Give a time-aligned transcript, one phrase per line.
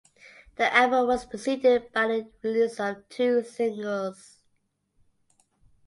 [0.55, 4.39] The album was preceded by the release of two singles.